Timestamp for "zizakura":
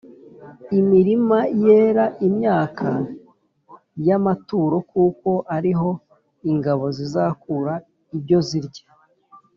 6.97-7.73